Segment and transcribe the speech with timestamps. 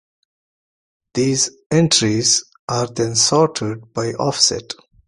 [1.13, 4.73] These entries are then sorted by offset.